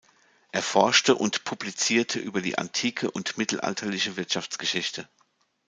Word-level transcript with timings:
Er 0.51 0.63
forschte 0.63 1.13
und 1.13 1.43
publizierte 1.43 2.17
über 2.17 2.41
die 2.41 2.57
antike 2.57 3.11
und 3.11 3.37
mittelalterliche 3.37 4.17
Wirtschaftsgeschichte. 4.17 5.07